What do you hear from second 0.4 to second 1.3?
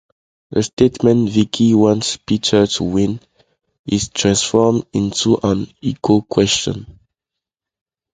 The statement